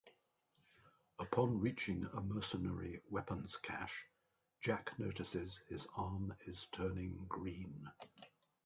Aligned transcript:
Upon 1.19 1.59
reaching 1.59 2.07
a 2.11 2.21
mercenary 2.21 3.01
weapons 3.11 3.57
cache, 3.57 4.07
Jack 4.59 4.97
notices 4.97 5.59
his 5.69 5.85
arm 5.95 6.33
is 6.47 6.65
turning 6.71 7.27
green. 7.29 7.87